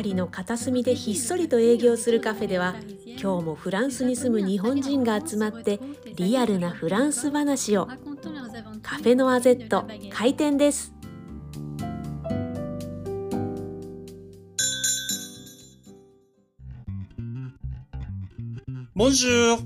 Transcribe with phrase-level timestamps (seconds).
[0.00, 2.74] パリの片隅でひっそりと営業するカフェでは
[3.06, 5.78] 今日もフランスに住む日本人が集まって
[6.16, 7.86] リアルなフランス話を
[8.80, 10.94] カフェノアゼット開店です
[18.96, 19.58] Bonjour!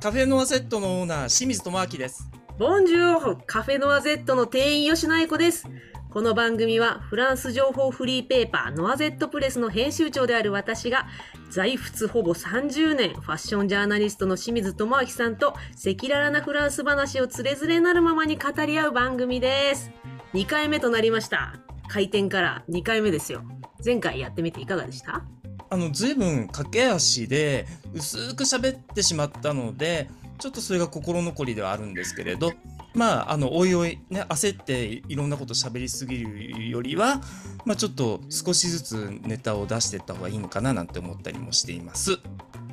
[0.00, 2.30] カフェノアゼットのオーナー、清水智明です。
[2.58, 5.68] ボンジュールカフェノアゼットの店員吉野愛子です。
[6.16, 11.06] この番組はフランス情報フリーペーパーノアゼットプレスの編集長である私が
[11.50, 19.90] 在仏ほぼ30年ファッションジャーナリストの清水智明さんと赤裸々なフランス話をつれづれなるままに語り合う番組です。
[20.32, 21.56] 2回目となりました。
[21.88, 23.42] 開店から2回目ですよ。
[23.84, 25.22] 前回やってみていかがでした？
[25.68, 30.08] あの、ずいぶん駆け足で薄く喋ってしまったので、
[30.38, 32.54] ちょっとそれが心残りではあるんですけれど、
[32.96, 37.20] まあ、あの、おいおいね、焦っていろんなこと喋りすぎるよりは、
[37.66, 42.12] まあちょっと少しずつネタを出していった方がいいのかななんて思ったりもしています。
[42.12, 42.18] い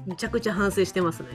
[0.08, 1.30] めちゃくちゃ反省してますね。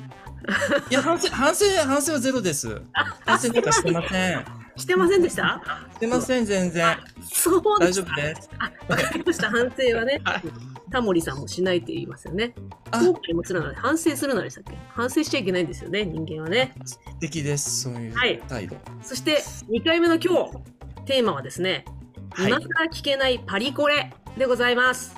[0.91, 2.81] や、反省、反省、反省はゼロです。
[3.27, 4.44] 反省なんかしてません。
[4.77, 5.61] してませんでした？
[5.94, 6.97] してません、全然。
[7.31, 8.48] そうで大丈夫です。
[8.59, 9.50] あ、わかりました。
[9.50, 10.42] 反省はねはい。
[10.91, 12.55] タモリさんもしないって言いますよね。
[12.91, 14.77] あ後悔もするなら反省するならでしたっけ？
[14.89, 16.75] 反省しちゃいけないんですよね、人間はね。
[16.84, 18.77] 素敵です、そういうはい態度。
[19.03, 20.59] そして、2回目の今日、
[21.05, 21.84] テーマはですね、
[22.31, 25.16] はい今更聞けないパリコレでございます。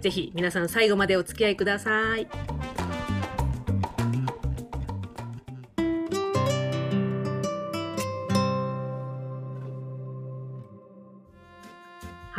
[0.00, 2.26] ぜひ皆さん最後までお付き合いください。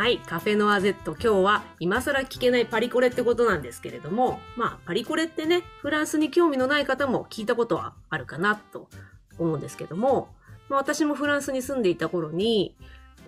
[0.01, 8.89] はい、カフェノアゼット、今日は今更聞けないパリコレってことなんですけれども、まあ、パリコレってね、フランスに興味のない方も聞いたことはあるかなと
[9.37, 10.29] 思うんですけども、
[10.69, 12.75] まあ、私もフランスに住んでいた頃に、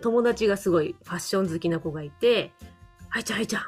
[0.01, 2.53] 友達がすごいファッション好きな子がいて、
[3.07, 3.63] はいちゃんはいちゃん、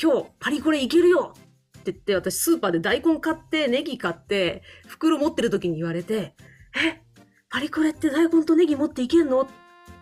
[0.00, 6.36] 今日パリコレ行けるよって言って、私スーパーで大根買って、ネギ買って、袋持ってる時に言われて、
[6.76, 7.02] え
[7.50, 9.40] パリコレって大根とネギ持っていけんの？
[9.40, 9.50] って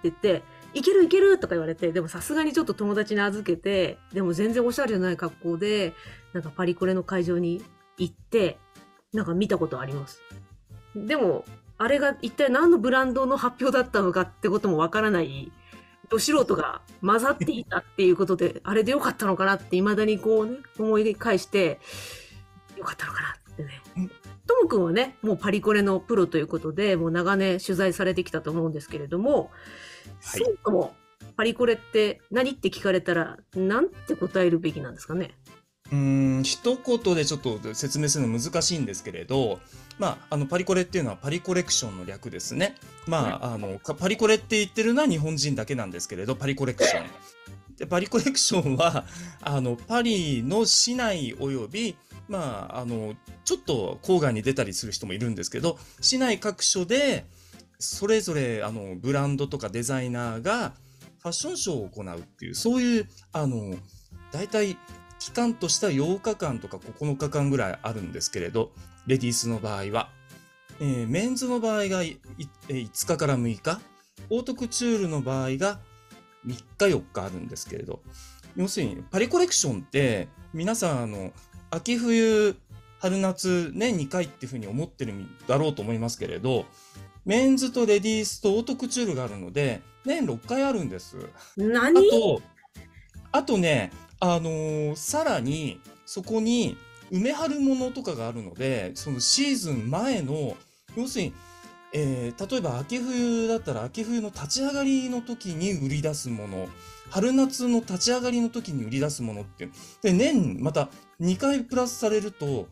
[0.03, 0.43] 言って、
[0.77, 5.95] いけるいけるとか言われて、でもさすがにちょっと友達に預けて、でも全然おしゃれじゃない格好で、
[6.35, 7.65] なんかパリコレの会場に
[7.97, 8.59] 行って、
[9.15, 10.21] なんか見たことあります。
[10.95, 11.47] でも、
[11.79, 15.51] あれが一体何のブランドの発表だったのかってこともわからない、
[16.11, 21.81] ど素人が混ざっていたっていうことで、あれでよかったのかなって未だにこうね、思い返して、
[22.77, 24.11] よかったのかなってね
[24.67, 24.71] うん。
[24.71, 29.51] ともくんはね、もうパリコレのプロということで、もう長年取材されてきたと思うんですけれども、
[30.23, 30.95] はいそもそも
[31.37, 35.33] パリコレって何って聞かれたら、なんて答えるべきなんですかね？
[35.93, 39.61] うーん一言でちょっと説明するの難しいんですけれど、
[39.99, 42.75] まあ、あのパリコレっていうのはパリコレクションの略ですね。
[43.07, 47.07] まあ、あのかパリコレって言ってるのは日本人だけなんですけれどパリコレクション。
[47.79, 49.05] でパリコレクションは
[49.43, 51.97] あのパリの市内および
[52.29, 53.15] まあ、あの
[53.45, 57.25] ちょっと郊外に出たりする人もいるんですけど市内各所で
[57.79, 60.73] それぞれあのブランドとかデザイナーが
[61.21, 63.77] ファッションショーを行うっていうそういうあの
[64.33, 64.77] 大体
[65.19, 68.73] 期間としては8日間とか9日間ぐらいあるんですけれど、
[69.07, 70.11] レディースの場合は。
[70.79, 72.19] えーメンズの場合が5
[73.07, 73.81] 日から6日、
[74.29, 75.81] オートクチュールの場合が
[76.47, 78.01] 3日4日あるんですけれど、
[78.57, 81.33] 要するにパリコレクションって皆さんあの
[81.71, 82.57] 秋冬
[83.01, 86.65] 春夏年2回っていうふうに思ってるんだろうと思いますけれど、
[87.25, 91.17] メンズとレディースとオートクチュールがあるので、年6回あるんです。
[91.19, 92.41] あ何と、
[93.33, 93.91] あとね、
[94.21, 96.77] あのーさらに、そこに、
[97.11, 100.57] 梅春物とかがあるので、そのシーズン前の、
[100.97, 101.35] 要するに、
[101.99, 106.69] えー例えば秋冬だったら秋冬の立ち上がりの時に売り出すもの、
[107.09, 109.71] 春夏の立ち上がりの時に売り出すものって。
[110.03, 110.91] で、年、また
[111.23, 112.69] 2回プラスされると、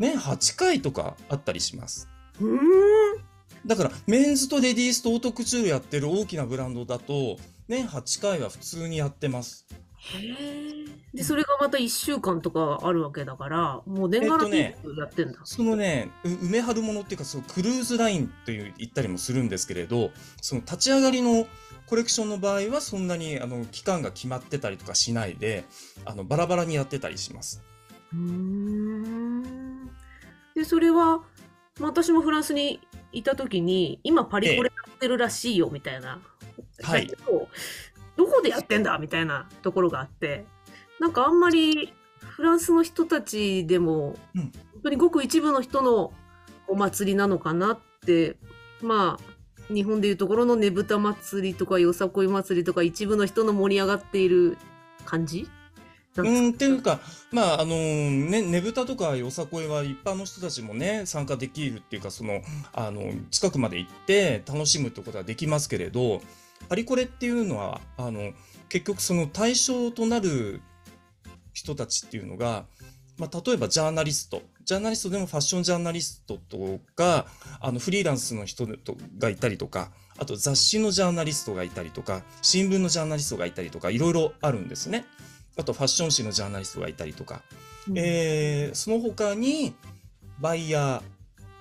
[0.00, 2.08] 年8回とかあったりします。
[2.40, 2.58] うーん。
[3.64, 7.36] だから、メンズとレディースとオートクチュールやってる大きなブランドだと、
[7.68, 9.66] 年8回は普通にやってます。
[10.12, 10.94] へえ。
[11.14, 15.38] で、それがまた1週間とかあるわけだから、もう年がら年中やってんだ。
[15.44, 20.10] そのね、う梅春物っていうか、そうクルーズラインという言ったりもするんですけれど、
[20.42, 21.46] その立ち上がりの
[21.86, 25.64] コレクションの場合は、そんなにあの期間が決まってたりとかしないで、
[26.04, 27.62] あのバラバラにやってたりします。
[28.12, 29.86] うーん。
[30.54, 31.22] で、それは、
[31.78, 32.80] まあ私もフランスに
[33.12, 36.20] いた時に、今パリコレやってるらしいよ、みたいな。
[36.82, 37.08] はい
[38.16, 40.46] どどこでやってんだみたいなところがあって、
[40.98, 44.42] なんかあんまりフランスの人たちでも、うん。
[44.42, 44.52] 本
[44.84, 46.12] 当にごく一部の人の
[46.66, 48.36] お祭りなのかなって、
[48.82, 54.58] まあ、日本でいうところのねぶた祭りとかよさこい祭りとか一部の人の盛り上がっている
[55.06, 55.48] 感じ？
[56.16, 57.00] うん、っていうか、
[57.32, 62.40] まあ、あのね、ねぶたとかよさこいは一般の人たちもね、参加できるっていうか、その、
[62.72, 66.22] あの、近くまで行って楽しむってことはできますけれど、
[66.68, 68.32] パリコレっていうのは、あの、
[68.68, 70.60] 結局その対象となる
[71.52, 72.66] 人たちっていうのが、
[73.18, 77.26] まあ、例えばジャーナリスト、ジャーナリストでもファッションジャーナリストとか、
[77.60, 85.04] あの、フリーランスの人とがいたりとか、あと雑誌のジャーナリストがいたりとか、新聞のジャーナリストがいたりとか、いろいろあるんですね。
[85.56, 87.42] あとファッション誌のジャーナリストがいたりとか、
[87.88, 87.98] うん。
[87.98, 89.74] えーその他に
[90.40, 91.02] バイヤー、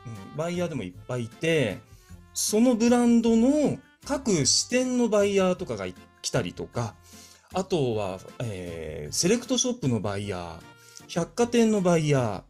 [0.07, 1.79] うん、バイヤーでもいっぱいいて、
[2.33, 5.85] そのブランドの各支店のバイヤーとかが
[6.21, 6.95] 来たりとか、
[7.53, 10.59] あとは、えーセレクトショップのバイヤー、
[11.07, 12.43] 百貨店のバイヤ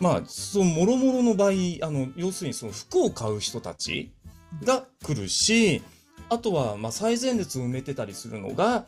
[0.00, 4.12] ー、まあ、そのもろもろのバイ、あの、要するにその服を買う人たち
[4.64, 5.82] が来るし、
[6.28, 8.86] あとは、まあ、最前列を埋めてたりするのが、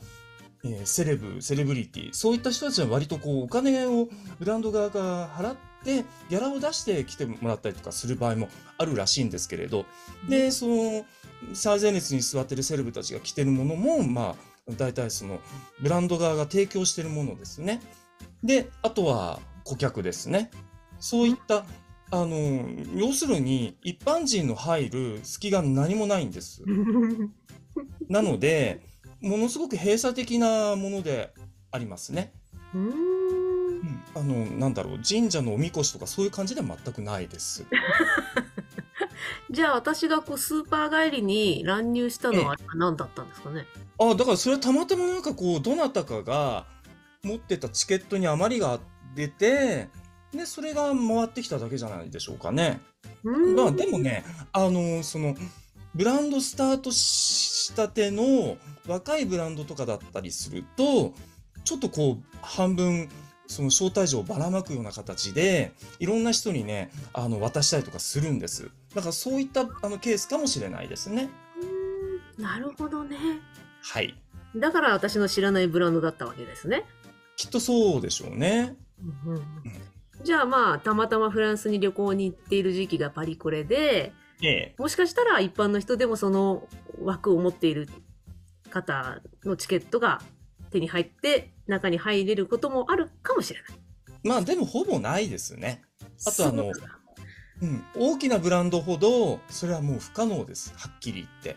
[0.65, 4.09] えーセレブ、セレブリティ、そういった人たちは割とこう、お金を
[4.39, 9.87] ブランド側が払って、ギャラを出して来てもらったりとかする場合もあるらしいんですけれど、
[10.29, 11.07] で、その、
[11.55, 14.37] 最前列に座ってるセレブたちが着てるものも、ま
[14.69, 15.41] あ、大体その、
[15.81, 17.81] ブランド側が提供してるものですね。
[18.43, 20.51] で、あとは顧客ですね。
[20.99, 21.65] そういった、
[22.13, 26.63] あの、要するに、一般人の入る隙が何もないんです。
[28.09, 28.83] なので、
[29.21, 31.33] ものすごく閉鎖的なもので
[31.71, 32.33] ありますね。
[34.15, 37.65] あの、なんだろう、神社のおみこしとかそういう感じでは全くないです。
[39.51, 43.67] じゃあ私がこうスーパー帰りに乱入したのは何だったんですかね？
[43.99, 46.67] あ、だからそれはたまたまなんかこう、どなたかが
[47.23, 48.81] 持ってたチケットに余りが
[49.15, 49.89] 出て、
[50.33, 52.81] で、それが回ってきただけじゃないでしょうかね。
[53.25, 55.35] まあでもね、あの、その、
[55.95, 58.57] ブランドスタートしたての
[58.87, 61.13] 若いブランドとかだったりすると、
[61.65, 63.09] ちょっとこう、半分、
[63.51, 68.71] その招待状をばらまくような形で、いろんな人にね、あの、渡したりとかするんです。
[68.95, 71.29] だからそういったあのケースかもしれないですね。
[72.37, 73.17] うーんなるほどね。
[73.83, 74.15] はい。
[74.57, 76.85] だから私の知らないブランドだったわけですね。
[77.37, 78.77] きっとそうでしょうね。
[79.27, 79.43] うんうん
[80.23, 84.13] じゃあまあたまたまフランスに旅行に行っている時期がパリコレで
[84.43, 84.75] ええ。
[84.77, 86.69] もしかしたら一般の人でもその
[87.03, 87.89] 枠を持っている
[88.71, 90.21] 方のチケットが
[90.71, 93.79] 手に入って中に入れることもあるかもしれない。
[94.23, 95.83] まあでもほぼないですね。
[96.27, 96.89] あとあのそうな
[97.73, 97.85] ん。
[97.95, 100.73] 大きなブランドほど、それはもう不可能です。
[100.77, 101.57] はっきり言っ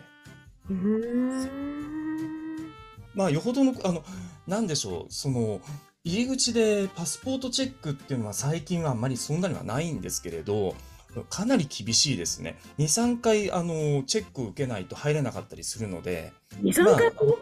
[0.70, 1.74] うーん
[3.14, 4.02] まあ、よほどの、あの、
[4.46, 5.60] なんでしょう、その、
[6.04, 10.74] 入り口でパスポートチェックっていうのは最近はあんまりそんなにはないんですけれど、
[11.30, 12.58] かなり厳しいですね。
[12.78, 17.34] 2、3回、あの、チェックを受けないと入れなかったりするので、2、3回まあ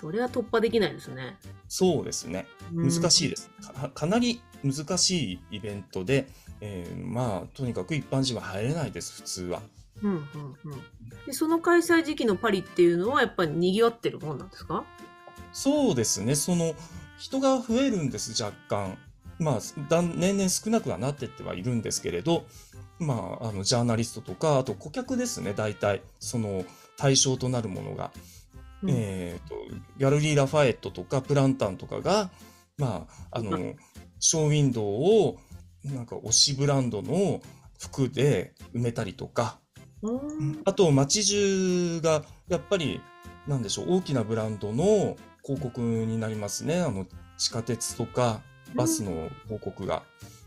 [0.00, 1.36] それは突破できないですね。
[1.68, 2.46] そうですね。
[2.72, 3.30] 難しいい。
[3.30, 3.50] です。
[3.60, 6.28] かかなり難しいイベントで、
[6.60, 9.62] えーまあ、とにかく一般人は入れないです、普通は。
[10.02, 10.18] うんうん
[10.64, 10.82] うん
[11.26, 14.84] でその開催時期のパリっていうのはやっぱり賑わってるもんなんですか？
[15.52, 16.34] そうですね。
[16.34, 16.74] その、
[17.18, 18.96] 人が増えるんです、若干。
[19.38, 19.60] まあ、
[20.16, 22.46] 年々少なくはなってってはいるんですけれど、
[22.98, 26.02] まあ、あの、ジャーナリストとか、あと顧客ですね、大体。
[26.20, 26.64] その、
[26.96, 28.10] 対象となるものが。
[28.82, 28.90] うん。
[28.90, 29.54] えっと、
[29.98, 32.30] ギャルリー・ラファエットとか、プランタンとかが、
[32.76, 33.74] まあ、あうの、
[34.20, 35.36] ショーウィンドウを、
[35.84, 37.40] なんか推しブランドの
[37.78, 39.58] 服で埋めたりとか、
[40.02, 40.62] うん。
[40.64, 43.00] あと街中がやっぱり
[43.46, 46.80] なんでしょう大きなブランドの広告になりますね。
[46.80, 47.06] あの
[47.36, 48.42] 地下鉄とか
[48.74, 50.02] バスの広告が。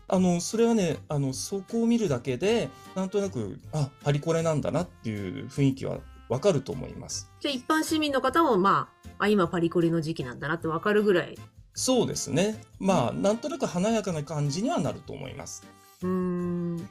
[0.08, 6.00] あのそれはねあのそこを見るだけでなんとなくあパリコレなんだなっていう雰囲気は
[6.32, 7.30] わかると思います。
[7.40, 11.38] じゃあ一般市民の方もまああ今パリコレの時期なんだなってわかるぐらい
[11.74, 12.60] そうですね。
[12.78, 15.62] まあなんとなく華やかな感じにはなると思います。
[16.02, 16.88] うーん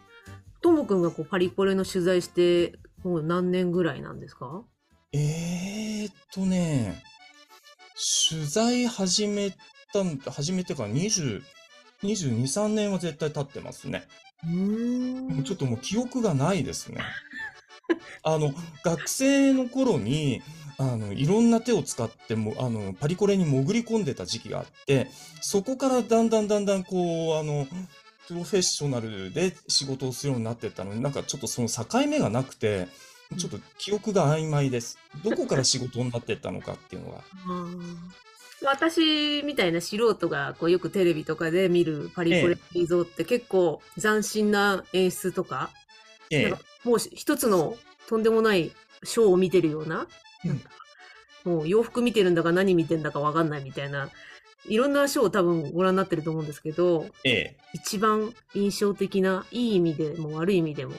[0.62, 4.64] ともくんがこうパリコレの取材してもう何年ぐらいなんですか？
[5.14, 7.04] えーっとね、
[8.30, 9.52] 取材始め
[9.92, 11.42] たん、始めてから20、
[12.04, 14.04] 22、3年は絶対経ってますね。
[14.44, 17.02] うーもうんちょっともう記憶がないですね。
[18.24, 20.42] あの、学生の頃に、
[20.78, 25.08] あの、いろんな手を使っても、あの、パリコレに潜り込んでた時期があって、
[25.42, 27.68] そこからだんだんだんだんこう、あの、
[28.28, 32.88] プロフェッショナルで仕事をするようになってったのに、なんかちょっとその境目がなくて、
[33.38, 34.98] ちょっと記憶が曖昧です。
[35.24, 37.24] どこから仕事になってったのかっていうのが。
[38.64, 45.72] 私みたいな素人がこうよくテレビとかで見るパリコレ映像って結構斬新な演出とか、
[46.32, 48.72] ええもう一つのとんでもない
[49.04, 50.08] ショーを見てるような、
[50.46, 50.62] うん
[51.44, 54.12] もう洋服見てるんだか何見てんだかわかんないみたいな
[54.68, 57.58] いろんなショーを多分ご覧になってると思うんですけど、ええ。
[57.74, 60.94] 一番印象的ないい意味でも悪い意味でも、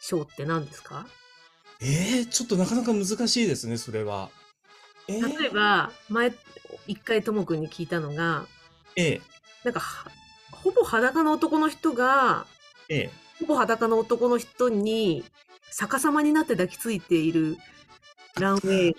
[0.00, 1.06] ショーって何ですか？
[1.82, 4.30] ええ、ちょっとなかなか難しいですね、それは。
[5.08, 6.32] ええ、例えば、前、
[6.86, 8.46] 一回ともくんに聞いたのが、
[8.96, 9.20] ええ、
[9.62, 10.10] なんかは、
[10.52, 12.46] ほぼ裸の男の人が、
[12.88, 13.10] ええ。
[13.40, 15.24] ほぼ裸の男の人に
[15.70, 17.58] 逆さまになって抱きついている
[18.38, 18.94] ランウェイ。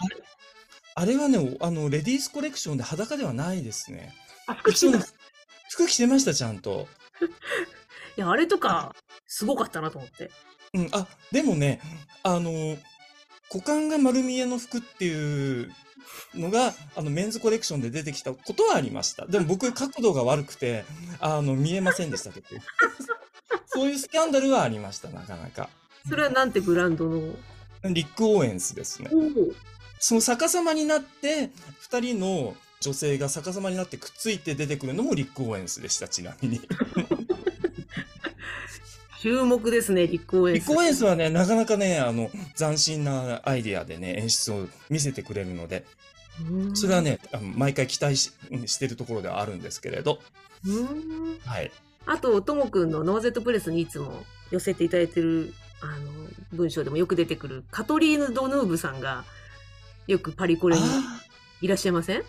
[0.96, 4.14] あれはね、あの、レディースコレクションで裸ではないですね。
[4.48, 4.98] あ、服着て
[5.70, 6.88] 服着てました、ちゃんと。
[8.18, 8.96] や、あれとか、
[9.28, 10.32] すごかったなと思って。
[10.74, 11.80] うん、あ、でもね、
[12.24, 12.78] あの、
[13.54, 15.72] 股間が丸見えの服っていう
[16.36, 19.26] のが、あの、メンズコレクションで出てきたことはありました。
[19.26, 20.84] でも僕、角度が悪くて、
[21.20, 22.48] あの、見えませんでしたけど。
[23.78, 25.70] そういうスキャンダルはありました、なかなか。
[26.10, 27.36] それはなんてブランドの？
[27.84, 29.12] リック・オーエンスですね。
[30.00, 36.60] その逆さまになって、二人の女性が逆さまになってくっついて出てくるのもリック・オーエンスでした、ちなみに。
[39.22, 40.68] 注目ですね、リックオーエンス。
[40.70, 45.86] リック・オーエンスはね、なかなかね、あの、斬新なアイディアでね、演出を見せてくれるので、
[46.50, 47.04] うんそれは。
[47.04, 47.20] ね、
[47.56, 48.32] 毎回期待し
[48.66, 50.20] してるところではあるんですけれど、
[50.66, 51.72] うんはい。
[52.08, 56.12] あと、ともくんのノーゼットプレスにいつも寄せていただいてる、あの、
[56.54, 59.26] 文章でもよく出てくる、カトリーヌ・ドヌーブさんが、
[60.08, 61.22] よくパリコレにあ
[61.62, 62.20] いらっしゃいません？
[62.22, 62.24] ー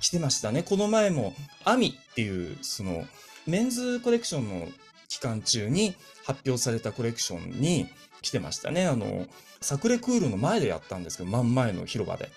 [0.00, 0.62] 来てましたね。
[0.62, 3.04] この前も、アミっていう、その、
[3.46, 4.68] メンズコレクションの
[5.08, 7.88] 期間中に発表されたコレクションに
[8.22, 8.86] 来てましたね。
[8.86, 9.26] あの、
[9.60, 12.30] サクレクールの前でやったんですけど、真ん前の広場で。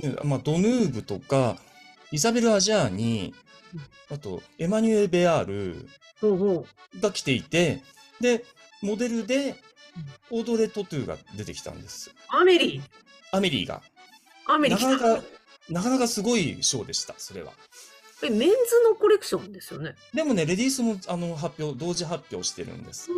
[0.00, 1.56] でまあ、ドヌーブとか、
[2.12, 3.34] イザベル・アジャーニ
[4.10, 5.88] あと、エマニュエル・ベアール
[7.00, 7.82] が来ていて、
[8.20, 8.44] で、
[8.82, 9.56] モデルで、
[10.30, 12.10] オードレ・トトゥが出てきたんです。
[12.10, 12.12] う。
[12.28, 12.82] アメリ
[13.30, 13.82] アメリーが。
[14.46, 15.22] アメリ来たなかなか、
[15.70, 17.52] なかなかすごいショーでした、それは。
[18.22, 18.54] え、メンズ
[18.88, 19.94] のコレクションですよね。
[20.12, 23.08] でもね、レディースもあの発表、同時発表してるんです。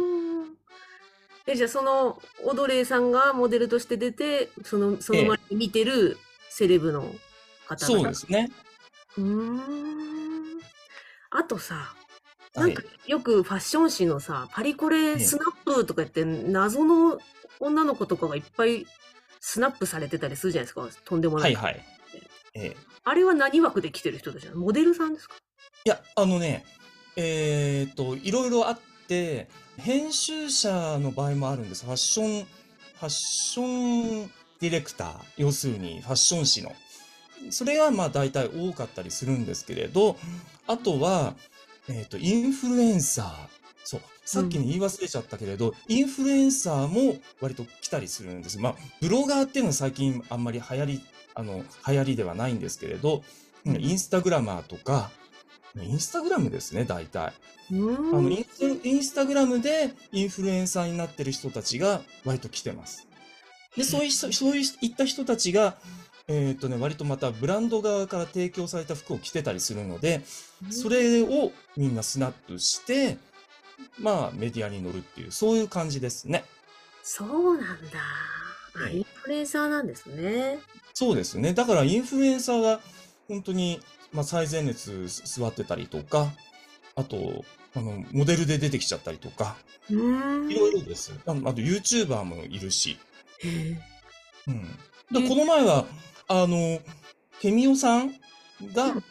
[1.46, 7.02] え、じゃあその、オドレーさんがモデルとして出て、その、その前に見てるセレブの
[7.66, 8.02] 方々。
[8.02, 8.50] そうですね。
[9.18, 10.60] うーん。
[11.30, 11.80] あとさ、は
[12.56, 12.82] いなんか。
[13.06, 17.18] よくファッション誌のさ、パリコええレスナップとか言って、謎の
[17.60, 18.86] 女の子とかがいっぱい
[19.40, 20.88] スナップされてたりするじゃないですか。
[21.04, 21.42] とんでもな。
[21.42, 21.84] はいいはい。
[22.54, 24.58] ええあれは何枠で来てる人たちなの？
[24.58, 25.34] モデルさんですか？
[25.84, 26.64] いや、あのね、
[27.16, 28.78] えーっと、いろいろあっ
[29.08, 31.84] て、編集者の場合もあるんです。
[31.84, 34.30] ファッション、ファッション
[34.60, 36.72] ディレクター、要するにファッション誌の。
[37.50, 40.16] それがまあ大体多かったりするんですけれど、
[40.66, 41.34] あとは、
[41.88, 43.48] えーっと、インフルエンサー。
[43.84, 44.00] そう。
[44.24, 48.58] さっきに言い忘れちゃったけれど、インフルエンサーも割と来たりするんです。
[48.58, 51.00] まあ、ブロガーっていうのは最近あんまり流行り、
[51.34, 53.22] あの、流行りではないんですけれど、
[53.66, 55.10] うんインスタグラマーとか、
[55.80, 57.32] インスタグラムですね、大体。
[57.70, 63.06] うーあの、んインスタグラムでインフルエンサーになってる人たちが割と来てます。
[63.76, 65.76] で、そういそういった人たちが、
[66.26, 70.22] えーっとね、割とまたブランド側から提供された服を着てたりするので、
[70.70, 73.18] それをみんなスナップして、
[73.98, 76.44] まあメディアに乗るっていう、そういう感じですね。
[77.02, 78.90] そうなんだ。
[78.90, 80.58] インフルエンサーなんですね。
[80.94, 81.52] そうですね。
[81.52, 82.80] だからインフルエンサーが
[83.28, 83.80] 本当に、
[84.12, 86.32] まあ、最前列座ってたりとか、
[86.96, 89.56] あと、あの、モデルで出てきちゃったりとか。
[89.88, 91.12] いろいろです。
[91.26, 92.98] あと YouTuber もいるし。
[94.46, 94.62] うん。
[95.22, 95.84] でこの前は、
[96.28, 96.80] あの、
[97.40, 98.14] ケミオさん
[98.74, 99.04] が、うん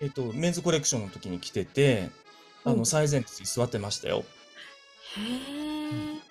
[0.00, 2.10] えっと、メンズコレクションの時に来てて、
[2.64, 4.24] あの、うん最前列に座ってましたよ。
[5.16, 6.26] へえ。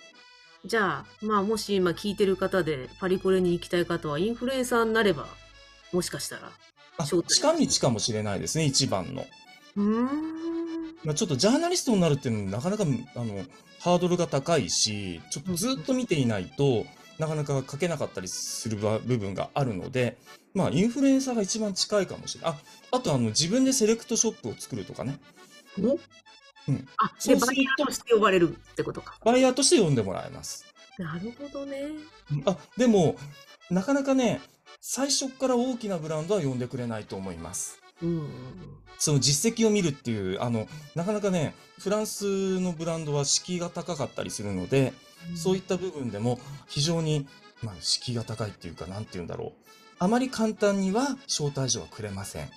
[0.66, 5.28] じゃあ、まあ、もし今聞いてる方でパリコレに行きたい方はインフルエンサーになれば、
[5.94, 6.52] もしかしたら。
[6.98, 9.26] あ近道かもしれないですね、一番の。
[9.76, 10.36] うーん。
[11.04, 13.46] まあ、ちょっとジャーナリストになるっていうのもなかなかあの
[13.80, 16.86] ハードルが高いし、ちょっとずっと見ていないと、
[17.18, 20.18] なかなか書けなかったりするば部分があるので、
[20.54, 22.52] まあ、インフルエンサーが一番近いかもしれない。
[22.52, 25.18] あ、あとあの自分でセレクトショップを作るとかね。
[25.82, 25.98] お？
[26.68, 29.20] うんあ、で、そうバイヤーとして呼ばれるってことか。
[29.24, 30.66] バイヤーとして呼んでもらえます。
[30.98, 31.90] なるほどね。
[32.46, 33.18] あ、でも、
[33.70, 34.42] なかなかね、
[34.82, 37.80] 最初から大きなブランドは呼んでくれないと思います。
[38.02, 38.30] うん。
[38.98, 44.94] その実績を見るっていう、あの、なかなかね、フランスのブランドは敷居が高かったりするので、
[45.36, 47.28] そういった部分でも非常に、
[47.62, 49.52] まあ、敷居が高いっていうか、なんて言うんだろう。
[50.00, 52.50] あまり簡単には招待状はくれません。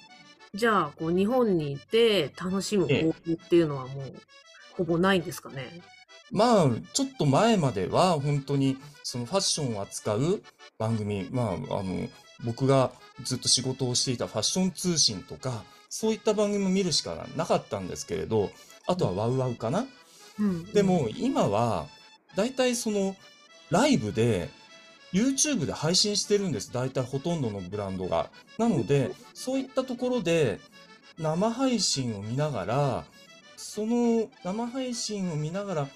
[0.55, 4.15] じゃあ、こう、日本にいて楽しむ方法っていうのはもう、
[4.77, 5.83] ほぼないんですかね？
[6.31, 10.43] まあ、ちょっと前までは本当にそのファッションを扱う
[10.79, 12.09] 番組、まあ、あの、
[12.45, 12.93] 僕が
[13.23, 18.51] ずっと仕事をしていたファッション通信とか、そういった番組も見るしかなかったんですけれど、
[18.87, 19.87] あとはワウワウかな。
[20.39, 21.87] うんでも今は、
[22.37, 23.17] だいたいその、
[23.71, 24.51] ライブで、
[25.13, 26.73] YouTube で配信してるんです。
[26.73, 28.31] 大体ほとんどのブランドが。
[28.59, 30.61] なので、そういったところで、
[31.19, 33.05] 生配信を見ながら、
[33.57, 35.89] その生配信を見ながら、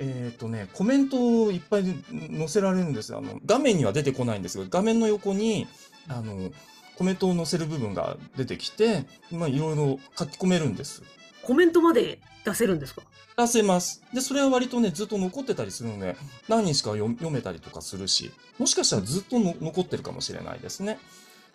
[0.00, 3.18] えっとね、コメントをいっぱい載せられるんですよ。
[3.18, 5.66] あの、画面には出てこないんですが、画面の横に、
[6.08, 6.50] あの、
[6.96, 11.02] コメントを載せる部分が出てきて、まあ、いろいろ書き込めるんです。
[11.42, 13.02] コメントまで出せるんですか？
[13.36, 14.02] 出せます。
[14.12, 16.16] で、それは割とね、ずっと残ってたりするので、
[16.48, 20.98] 何日か読読めたりとかするし、もしかしたらずっとの残ってるかもしれないですね。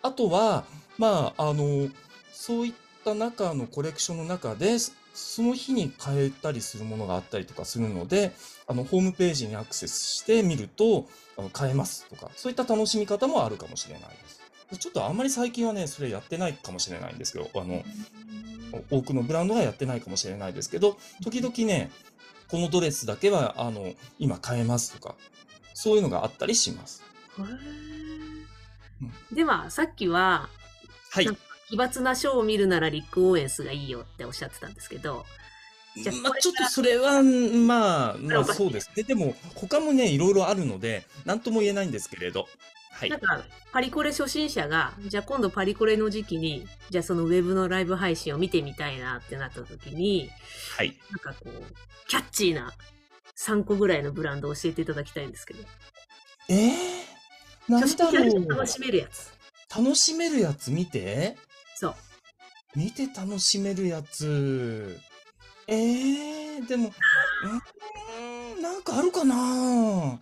[0.02, 0.64] あとは、
[0.98, 1.88] まあ、あの、
[2.32, 2.72] そういっ
[3.04, 4.76] た中のコレクションの中で、
[5.14, 8.32] そその日に変えたりするものがあったりとかするので、
[8.66, 14.78] あの、ホームページにアクセスしてみると、あの変えますとか、そういった楽しみ方もあるかもしれないです。
[14.78, 17.82] ちょっとあんまり最近はね、それやってないかもしれないんですけど、あの、
[18.90, 21.90] 多くのブランドがやってないかもしれないですけど、時々ね、
[22.48, 25.16] このドレスだけは、あの、今買えますとか、
[25.74, 27.02] そういうのがあったりします。
[29.32, 30.48] では、さっきは、
[31.10, 31.28] はい
[31.68, 35.24] 奇抜なショーを見るならリック・オーエンスがいいよっておっしゃってたんですけど、
[35.96, 39.04] じゃあまあ、ちょっとそれは、まあ、まあ、そうですね。
[39.04, 42.48] でも、他もね、いろいろあるので、なんとも言えないんですけれど。
[42.90, 43.20] はいなん。
[43.20, 50.30] か、パリコレ初心者が、じゃあ今度パリコレの時期に、じゃあそのウェブのライブ配信を見てみたいなってなった時に、
[50.76, 50.96] はい。
[51.10, 52.72] なんかこう、キャッチーな
[53.36, 55.60] 3個ぐらいのブランドを教えていただきたいんですけど、
[56.48, 56.72] えー、
[57.68, 58.48] なだろう。
[58.48, 59.32] 楽しめるやつ。
[59.74, 61.36] 楽しめるやつ見て？
[61.84, 61.94] そう。
[62.76, 64.98] 見て楽しめるやつ。
[65.66, 66.92] えー、でも、
[68.18, 70.18] えー、なんかあるかな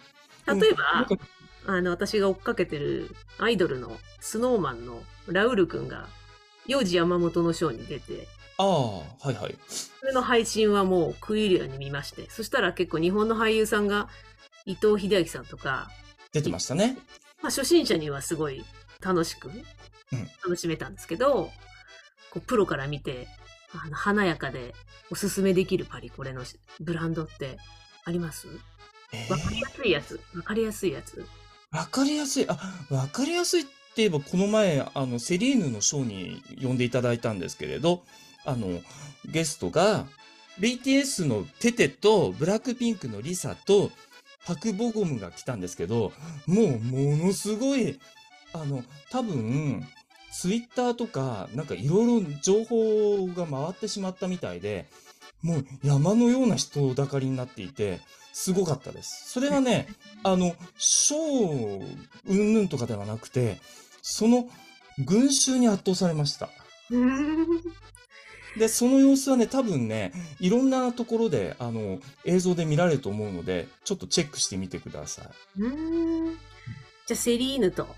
[0.46, 1.06] 例えば、
[1.66, 6.08] あの、私が追っかけてるアイドルのスノーマンのラウールくんが、
[6.66, 8.26] 幼児山本のショーに出て、
[8.58, 9.56] ああ、はいはい。
[9.68, 14.08] それの配信はもう食い入るように見まして、そしたら結構日本の俳優さんが
[14.66, 15.90] 伊藤英明さんとか、
[16.32, 16.98] 出てましたね。
[17.40, 18.64] まあ初心者にはすごい
[19.00, 19.50] 楽しく
[20.42, 21.50] 楽しめたんですけど、
[22.30, 23.28] こうプロから見て、
[23.72, 24.74] あの華やかで
[25.10, 26.42] おすすめできるパリコレの
[26.80, 27.56] ブランドって
[28.04, 28.48] あります？
[29.12, 30.20] えわかりやすいやつ。
[30.34, 31.26] わかりやすいやつ。
[31.70, 32.46] わかりやすい。
[32.48, 32.58] あ、
[32.90, 38.02] わかりやすいって言えば、この前、あの、セリーヌのショーに呼んでいただいたんですけれど、
[38.44, 38.80] あの、
[39.26, 40.06] ゲストが、
[40.60, 43.90] BTS のテテと、ブラックピンクのリサと、
[44.44, 46.12] パクボゴムが来たんですけど、
[46.46, 47.98] もう、ものすごい、
[48.52, 49.86] あの、多分、
[50.32, 54.86] ツイッターとか、なんかいろいろ情報が回ってしまったみたいで、
[55.42, 58.00] もう山のような人だかりになっていて、
[58.32, 59.30] すごかったです。
[59.30, 59.88] それはね、
[60.22, 61.96] あの、ショー、
[62.28, 63.60] うんぬんとかではなくて、
[64.00, 64.48] その
[65.04, 66.48] 群衆に圧倒されました。
[68.58, 75.60] で、その様子はね、多分ね、いろんなところで、あの、映像で見られると思うので、ちょっとチェックしてみてください。
[75.60, 76.38] うーん
[77.04, 77.88] じゃあセリーヌと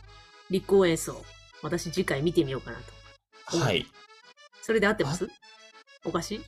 [0.51, 1.23] 立候演奏、
[1.65, 2.79] 私次回見てみようかな
[3.51, 3.59] と。
[3.59, 3.87] はい。
[4.63, 5.29] それで合ってます？
[6.05, 6.41] おかしい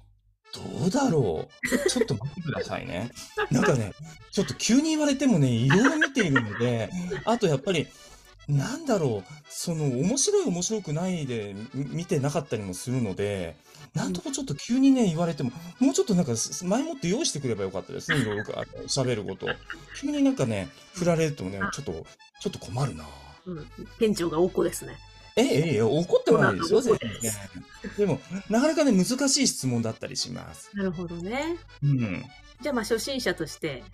[0.54, 1.90] どうだろう？
[1.90, 3.10] ちょっと待ってくださいね。
[3.50, 3.92] なんかね、
[4.30, 6.90] ちょっと急に言われてもね、いろいろ見ているので、
[7.24, 7.88] あとやっぱり、
[8.46, 13.56] なんだろう、その、面白い面白くないでみ見てなかったりもするので、
[13.94, 15.50] なんともちょっと急にね、言われても、
[15.80, 19.48] もうちょっとなんか、す前もって用意してくればよかったですね、 いろいろあの喋ること。
[20.00, 22.06] 急になんかね、振られるとね、ちょっと、
[22.40, 23.04] ちょっと困るな。
[23.46, 23.66] うん。
[23.98, 24.96] 店長がおこですね。
[25.36, 27.38] ええ、ええ、怒ってもないですよ、そう全然です。
[27.98, 30.70] でも、なかなかね、難しい質問だったりします。
[30.74, 31.56] なるほどね。
[31.82, 32.24] うん。
[32.62, 33.84] じゃあまあ初心者として、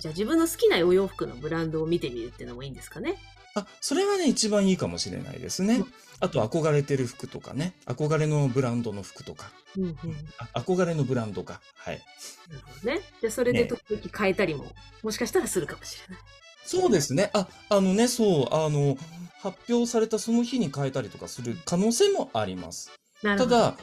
[0.00, 3.14] じゃあ自分の好きなお洋服のブランドを見てみるっていうのもいいんですかね？
[3.54, 5.94] あ、それはね、一番いいかもしれないですねうん。
[6.18, 7.74] あと、憧れてる服とかね。
[7.86, 9.52] 憧れのブランドの服とか。
[9.76, 9.96] うんうん。
[10.38, 11.60] あ憧れのブランドか。
[11.76, 12.02] はい。
[12.50, 13.00] なるほどね。
[13.20, 14.66] じゃあそれでね時々変えたりも、
[15.04, 16.24] もしかしたらするかもしれない。
[16.64, 17.30] そうですね。
[17.34, 18.96] あ、あのね、そう、あの、
[19.40, 22.90] 発表されたその日に変えたりとかする可能性もあります。
[23.22, 23.50] なるほど。
[23.50, 23.76] ただ、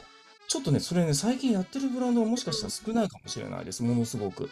[0.48, 3.82] ちょっとね、それね、最近やってるブランドはもしかしたら少ないかもしれないです。
[3.82, 4.50] ものすごく。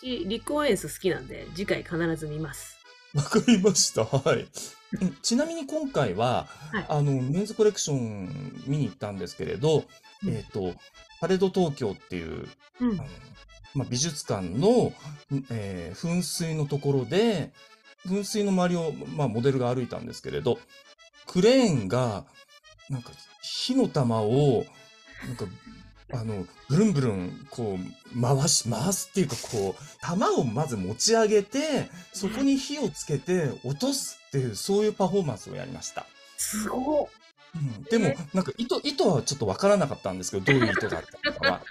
[0.00, 2.76] 私、リコーエンス好きなんで、次回必ず見ます。
[3.14, 4.04] わかりました。
[4.04, 4.46] はい。
[5.00, 9.84] うんちなみに今回は、はいあの、メンズコレクション見に行ったんですけれど、
[10.24, 10.74] うんえっ、と、
[11.20, 12.46] パレード東京っていう、
[12.80, 13.04] うんあの。
[13.74, 14.92] まあ、美術館の、
[15.50, 17.50] えー噴水のところで、
[18.06, 20.58] 噴水の周りを、まあ、モデルが歩いたんですけれど、
[21.26, 22.24] クレーンが、
[22.90, 23.10] なんか、
[23.42, 24.64] 火の玉を、
[25.26, 25.46] なんか、
[26.14, 36.04] あの、ブルンブルン、こう、回し、回すっていうか、こう、玉をまず持ち上げて、そこに火をつけて落とすっていう、そういうパフォーマンスをやりました。
[36.36, 37.08] すご
[37.54, 41.62] うん、でも、なんか意図、意図はちょっとわからなかったんですけど、どういう意図があったのかは。